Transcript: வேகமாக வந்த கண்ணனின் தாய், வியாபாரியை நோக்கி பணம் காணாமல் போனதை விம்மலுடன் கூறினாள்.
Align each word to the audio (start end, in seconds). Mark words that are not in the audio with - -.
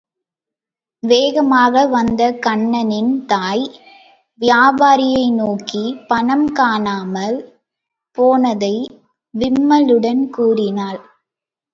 வேகமாக 1.03 1.83
வந்த 1.87 2.21
கண்ணனின் 2.45 3.11
தாய், 3.25 3.65
வியாபாரியை 4.41 5.25
நோக்கி 5.33 5.83
பணம் 6.07 6.47
காணாமல் 6.51 7.37
போனதை 8.17 8.75
விம்மலுடன் 9.33 10.23
கூறினாள். 10.29 11.01